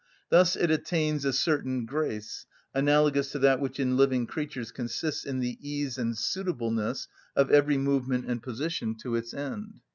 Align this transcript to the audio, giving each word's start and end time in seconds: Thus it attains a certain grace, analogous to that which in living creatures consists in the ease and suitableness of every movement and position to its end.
Thus 0.29 0.55
it 0.55 0.71
attains 0.71 1.25
a 1.25 1.31
certain 1.31 1.85
grace, 1.85 2.47
analogous 2.73 3.31
to 3.33 3.37
that 3.37 3.59
which 3.59 3.79
in 3.79 3.97
living 3.97 4.25
creatures 4.25 4.71
consists 4.71 5.25
in 5.27 5.41
the 5.41 5.59
ease 5.61 5.99
and 5.99 6.17
suitableness 6.17 7.07
of 7.35 7.51
every 7.51 7.77
movement 7.77 8.25
and 8.25 8.41
position 8.41 8.95
to 9.03 9.13
its 9.13 9.31
end. 9.31 9.81